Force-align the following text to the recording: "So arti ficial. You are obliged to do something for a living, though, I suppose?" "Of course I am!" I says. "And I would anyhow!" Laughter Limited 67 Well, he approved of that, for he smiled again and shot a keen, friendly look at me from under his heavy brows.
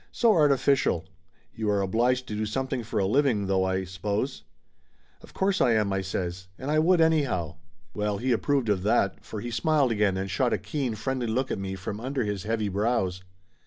"So 0.11 0.33
arti 0.33 0.55
ficial. 0.55 1.05
You 1.53 1.69
are 1.69 1.79
obliged 1.79 2.25
to 2.27 2.35
do 2.35 2.47
something 2.47 2.81
for 2.81 2.99
a 2.99 3.05
living, 3.05 3.45
though, 3.45 3.63
I 3.63 3.83
suppose?" 3.83 4.41
"Of 5.21 5.35
course 5.35 5.61
I 5.61 5.73
am!" 5.73 5.93
I 5.93 6.01
says. 6.01 6.47
"And 6.57 6.71
I 6.71 6.79
would 6.79 6.99
anyhow!" 6.99 7.57
Laughter 7.93 7.93
Limited 7.93 8.13
67 8.13 8.13
Well, 8.13 8.17
he 8.17 8.31
approved 8.31 8.69
of 8.69 8.81
that, 8.81 9.23
for 9.23 9.41
he 9.41 9.51
smiled 9.51 9.91
again 9.91 10.17
and 10.17 10.27
shot 10.31 10.53
a 10.53 10.57
keen, 10.57 10.95
friendly 10.95 11.27
look 11.27 11.51
at 11.51 11.59
me 11.59 11.75
from 11.75 11.99
under 11.99 12.23
his 12.23 12.41
heavy 12.45 12.67
brows. 12.67 13.21